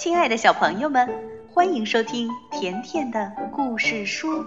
[0.00, 1.06] 亲爱的小朋友们，
[1.52, 4.42] 欢迎收听甜甜的故事书，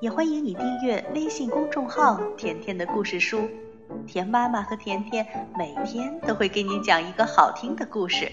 [0.00, 3.46] 也欢迎你订阅微信公众号“甜甜的故事书”。
[4.08, 8.32] 甜妈妈和甜甜每天都会给你讲一个好听的故事。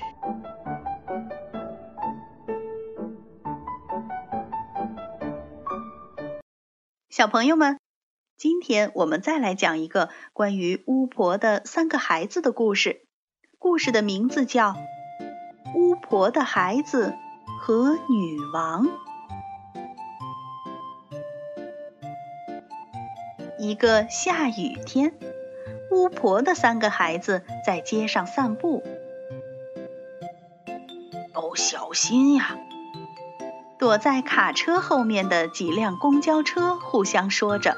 [7.09, 7.77] 小朋友们，
[8.37, 13.01] 今天我们再来讲一个关于巫婆的三个孩子的故事。
[13.59, 14.77] 故事的名字叫。
[15.73, 17.15] 巫婆的孩子
[17.59, 18.87] 和女王。
[23.59, 25.13] 一个下雨天，
[25.91, 28.83] 巫婆的三个孩子在街上散步。
[31.33, 32.57] 哦，小心呀！
[33.79, 37.77] 躲在卡车后面的几辆公交车互相说着：“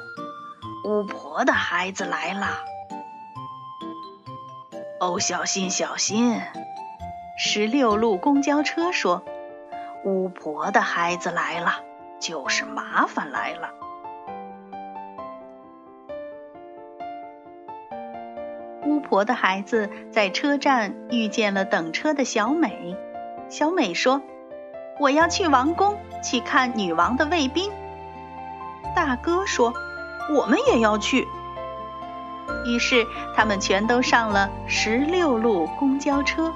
[0.85, 2.59] 巫婆的孩子来了！”
[4.99, 6.41] 哦，小心，小心！
[7.41, 9.23] 十六路公交车说
[10.03, 11.71] ：“巫婆的孩子来了，
[12.19, 13.69] 就是麻烦来了。”
[18.83, 22.97] 巫婆的孩子在车站遇见了等车的小美。
[23.47, 24.21] 小美说
[24.99, 27.71] ：“我要去王宫去看女王的卫兵。”
[28.93, 29.73] 大哥说
[30.35, 31.25] ：“我们也要去。”
[32.67, 36.53] 于是他们全都上了十六路公交车。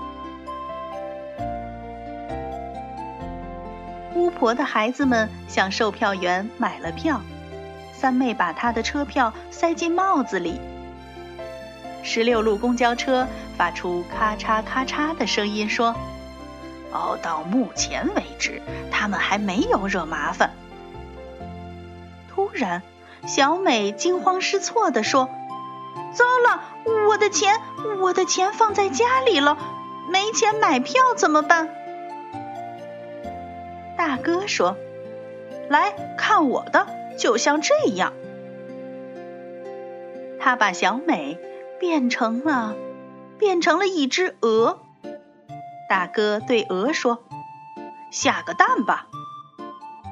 [4.16, 7.22] 巫婆的孩子们向售票员买了票，
[7.94, 10.60] 三妹把她的车票塞进帽子里。
[12.04, 15.96] 十六路公交车发出咔嚓咔嚓的声音，说
[16.92, 20.52] ：“哦，到目前为止，他们还没有惹麻烦。”
[22.30, 22.82] 突然，
[23.26, 25.30] 小美惊慌失措地说
[26.14, 26.64] ：“糟了，
[27.08, 27.62] 我的钱，
[28.02, 29.58] 我的钱放在家里了，
[30.10, 31.70] 没钱买票怎么办？”
[34.06, 34.76] 大哥说
[35.72, 36.88] ：“来看我的，
[37.18, 38.12] 就像这样。”
[40.42, 41.40] 他把小美
[41.80, 42.76] 变成了，
[43.40, 44.82] 变成了一只鹅。
[45.88, 47.24] 大哥对鹅说
[48.12, 49.08] ：“下个蛋吧。”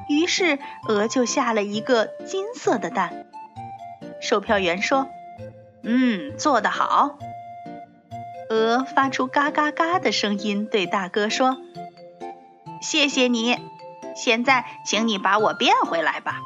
[0.08, 3.26] 于是鹅就下了一个金色的蛋。
[4.22, 5.10] 售票员说
[5.84, 7.20] ：“嗯，做得好。”
[8.50, 11.58] 鹅发出嘎嘎嘎的声音，对大哥说
[12.82, 13.58] ：“谢谢你。”
[14.16, 16.42] 现在，请你把我变回来吧。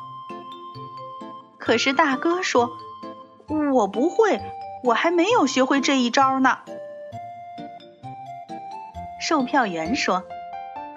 [1.58, 2.72] 可是大哥说
[3.74, 4.42] ：“我不会，
[4.84, 6.60] 我还没有学会这一招呢。”
[9.20, 10.24] 售票员说：“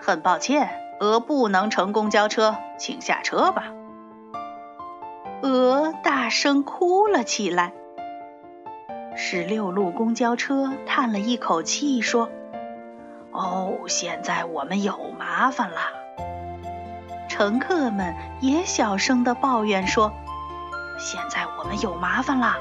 [0.03, 0.69] 很抱歉，
[1.01, 3.73] 鹅不能乘公交车，请下车吧。”
[5.41, 7.73] 鹅大声哭了起来。
[9.17, 12.29] 十六路公交车叹了一口气说
[13.33, 15.77] ：“哦，现在我们有麻烦了。”
[17.39, 20.13] 乘客们也小声的抱怨说
[20.99, 22.57] ：“现在我们有麻烦啦。”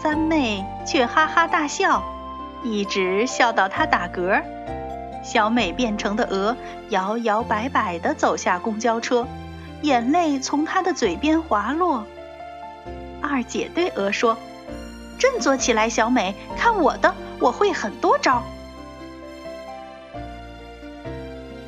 [0.00, 2.00] 三妹却哈哈大笑，
[2.62, 4.40] 一直笑到她打嗝。
[5.24, 6.56] 小美变成的鹅
[6.90, 9.26] 摇摇摆摆的走下公交车，
[9.80, 12.06] 眼泪从她的嘴边滑落。
[13.20, 14.38] 二姐对鹅说
[15.18, 18.44] ：“振作起来，小美，看我的，我会很多招。”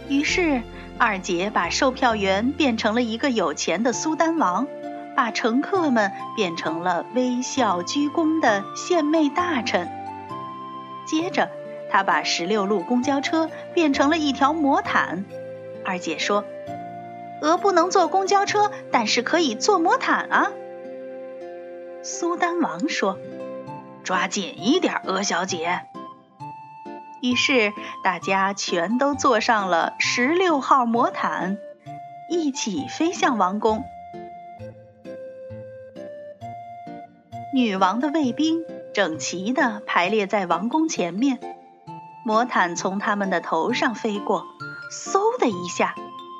[0.08, 0.62] 于是，
[0.98, 4.66] 二姐把售票员变成了一个有钱的苏丹王，
[5.16, 9.88] 把乘客们变成了微笑鞠躬的献媚大臣。
[11.06, 11.50] 接着，
[11.90, 15.24] 她把十六路公交车变成了一条魔毯。
[15.86, 16.44] 二姐说
[17.40, 20.52] ：“鹅不能坐公交车，但是可以坐魔毯啊。”
[22.02, 23.18] 苏丹王说
[24.04, 25.86] ：“抓紧一点，鹅小姐。”
[27.24, 31.56] 于是大家全都坐上了十六号魔毯，
[32.28, 33.82] 一起飞向王宫。
[37.54, 38.62] 女王的卫兵
[38.92, 41.38] 整齐地排列在王宫前面，
[42.26, 44.44] 魔毯从他们的头上飞过，
[44.92, 45.94] 嗖的一下，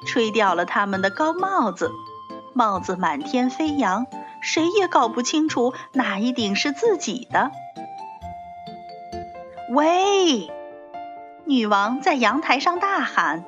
[0.06, 1.90] 吹掉了他们的高帽子，
[2.52, 4.06] 帽子满天飞扬，
[4.42, 7.52] 谁也搞不清楚哪一顶是自己的。
[9.70, 10.50] 喂！
[11.46, 13.44] 女王在阳台上大喊：“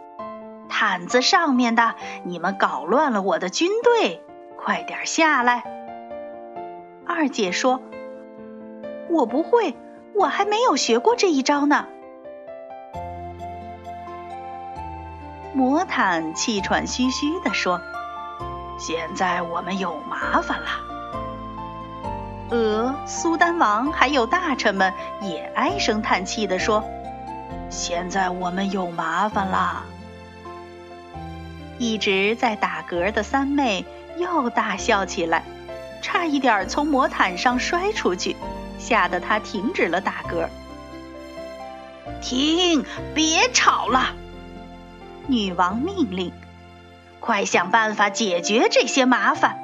[0.69, 1.95] 毯子上面的，
[2.25, 4.23] 你们搞乱了我的军队，
[4.59, 5.65] 快点下来！”
[7.09, 7.81] 二姐说
[9.09, 9.75] ：“我不会，
[10.15, 11.87] 我还没有学过这一招呢。”
[15.55, 17.81] 魔毯气喘吁吁地说
[18.79, 20.67] ：“现在我们有麻烦了。”
[22.53, 24.93] 鹅、苏丹王还有大臣们
[25.23, 26.85] 也唉声叹气地说。
[27.77, 29.85] 现在我们有麻烦啦！
[31.79, 33.85] 一直在打嗝的三妹
[34.17, 35.45] 又大笑起来，
[36.01, 38.35] 差一点从魔毯上摔出去，
[38.79, 40.49] 吓得她停止了打嗝。
[42.23, 42.83] 停！
[43.15, 44.15] 别吵了！
[45.27, 46.33] 女王命令
[47.21, 49.59] ：“快想办法解决这些麻烦。”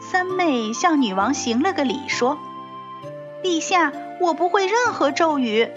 [0.00, 2.38] 三妹向女王行了个礼，说
[3.42, 5.68] ：“陛下，我不会任何咒语。”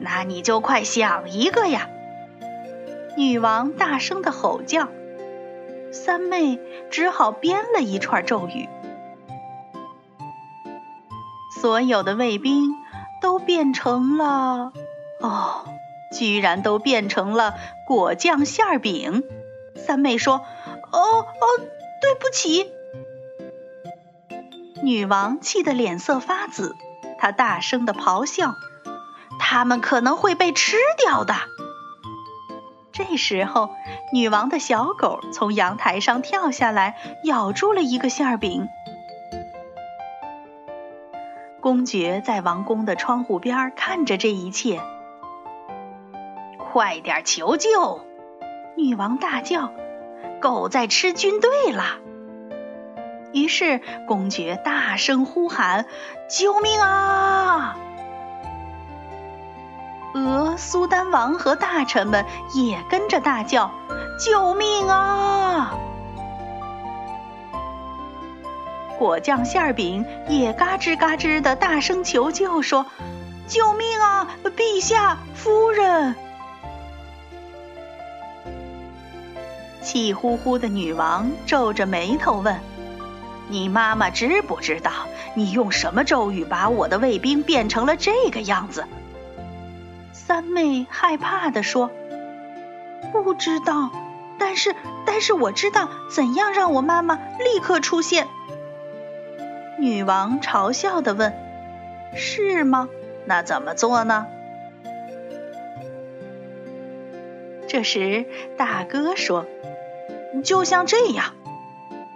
[0.00, 1.88] 那你就快想一个呀！
[3.16, 4.88] 女王大声的吼叫，
[5.92, 6.58] 三妹
[6.90, 8.68] 只好编了一串咒语。
[11.60, 12.74] 所有的卫兵
[13.20, 14.72] 都变成了……
[15.20, 15.66] 哦，
[16.16, 17.54] 居然都变成了
[17.86, 19.22] 果酱馅饼！
[19.76, 20.36] 三妹说
[20.90, 21.26] ：“哦哦，
[22.00, 22.72] 对不起。”
[24.82, 26.74] 女王气得脸色发紫，
[27.18, 28.54] 她大声的咆哮。
[29.40, 31.34] 他们可能会被吃掉的。
[32.92, 33.70] 这时候，
[34.12, 38.68] 女王的小狗从阳台上跳下来，咬住了一个馅饼。
[41.60, 44.80] 公爵在王宫的窗户边看着这一切。
[46.58, 48.04] 快点求救！
[48.76, 49.72] 女王大叫
[50.40, 51.98] ：“狗在吃军队了！”
[53.32, 55.86] 于是，公爵大声呼喊
[56.30, 57.76] ：“救命啊！”
[60.14, 62.24] 俄苏丹王和大臣们
[62.54, 63.70] 也跟着大叫
[64.18, 65.74] ：“救命啊！”
[68.98, 72.84] 果酱馅饼也嘎吱嘎吱的大声求救，说
[73.46, 76.16] ：“救命啊，陛下，夫人！”
[79.80, 82.60] 气呼呼的女王皱着眉头问
[83.48, 84.90] ：“你妈妈知不知道
[85.34, 88.84] 你用什么咒语把我的卫兵变成了这个样子？”
[90.30, 91.90] 三妹害怕地说
[93.12, 93.90] ：“不知道，
[94.38, 98.28] 但是但是我知道怎样让我妈妈立刻出现。”
[99.80, 101.34] 女王嘲笑地问
[102.14, 102.88] ：“是吗？
[103.24, 104.28] 那怎么做呢？”
[107.66, 108.24] 这时，
[108.56, 109.46] 大哥说
[110.44, 111.34] ：“就像这样。”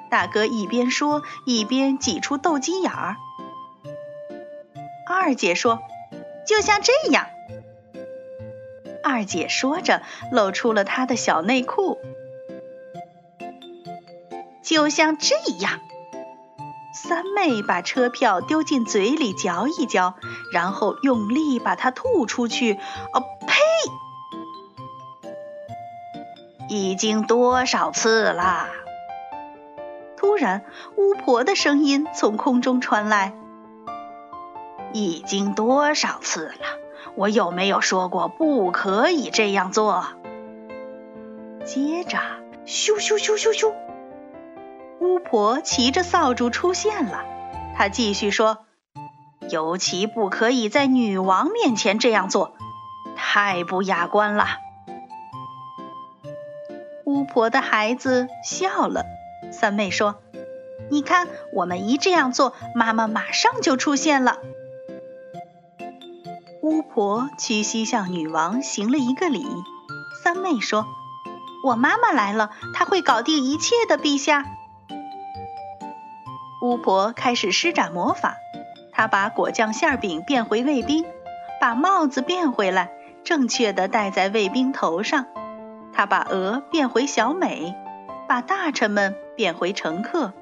[0.08, 3.17] 大哥一边说，一边挤出斗鸡眼儿。
[5.05, 5.81] 二姐说
[6.46, 7.26] ：“就像这样。”
[9.04, 10.00] 二姐说着，
[10.32, 11.98] 露出了她的小内裤。
[14.62, 15.80] 就像这样，
[16.94, 20.14] 三妹把车票丢进嘴里嚼一嚼，
[20.52, 22.72] 然后用力把它吐出去。
[23.12, 23.56] 哦呸！
[26.70, 28.68] 已经多少次了？
[30.16, 30.64] 突然，
[30.96, 33.34] 巫婆的声音从空中传来
[34.94, 36.80] ：“已经多少次了？”
[37.16, 40.04] 我有没有说过不可以这样做？
[41.64, 42.18] 接着，
[42.66, 43.72] 咻咻咻咻咻，
[45.00, 47.24] 巫婆骑着扫帚出现了。
[47.74, 48.66] 她继续说
[49.50, 52.54] ：“尤其不可以在女王面前这样做，
[53.16, 54.46] 太不雅观了。”
[57.04, 59.04] 巫婆的孩子笑了。
[59.52, 60.16] 三妹说
[60.90, 64.38] ：“你看，我们一这样做，妈妈马上就出现了。”
[66.64, 69.46] 巫婆屈膝向女王行了一个礼。
[70.22, 70.86] 三妹说
[71.62, 74.46] ：“我妈妈来了，她会搞定一切的，陛下。”
[76.64, 78.36] 巫婆开始施展魔法，
[78.92, 81.04] 她把果酱馅饼变回卫兵，
[81.60, 82.90] 把帽子变回来，
[83.24, 85.26] 正确的戴在卫兵头上。
[85.92, 87.74] 她把鹅变回小美，
[88.26, 90.32] 把大臣们变回乘客。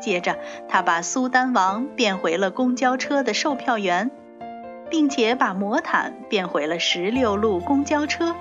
[0.00, 4.10] 接着，她把苏丹王变回了公交车的售票员。
[4.90, 8.34] 并且把魔毯变回了十六路公交车，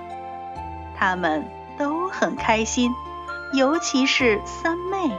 [0.98, 1.46] 他们
[1.78, 2.92] 都很开心，
[3.54, 5.12] 尤其是三妹。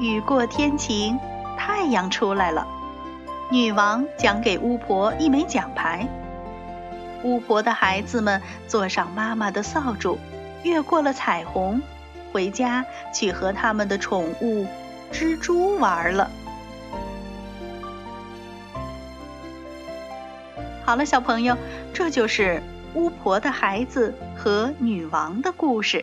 [0.00, 1.18] 雨过天晴，
[1.56, 2.66] 太阳出来了。
[3.50, 6.06] 女王奖给巫婆一枚奖牌。
[7.24, 10.18] 巫婆的孩子们坐上妈妈的扫帚，
[10.62, 11.82] 越过了彩虹，
[12.32, 14.66] 回家去和他们的宠物
[15.10, 16.30] 蜘蛛玩了。
[20.88, 21.54] 好了，小朋友，
[21.92, 22.62] 这就是
[22.94, 26.02] 巫婆的孩子和女王的故事。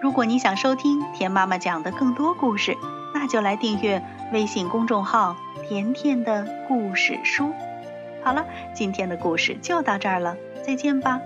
[0.00, 2.74] 如果你想收听田妈妈讲的更多故事，
[3.12, 4.02] 那就来订阅
[4.32, 5.36] 微信公众号
[5.68, 7.52] “甜甜的故事书”。
[8.24, 11.20] 好了，今天的故事就到这儿了，再见吧。